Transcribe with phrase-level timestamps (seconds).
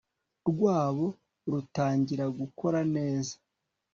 [0.49, 1.07] rwabo
[1.51, 3.35] rutangira gukora neza